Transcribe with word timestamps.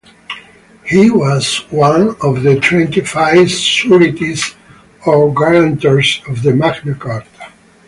He 0.83 1.11
was 1.11 1.57
one 1.69 2.15
of 2.21 2.41
the 2.41 2.59
twenty-five 2.59 3.51
sureties 3.51 4.55
or 5.05 5.31
guarantors 5.31 6.23
of 6.27 6.41
the 6.41 6.55
Magna 6.55 6.95
Carta. 6.95 7.51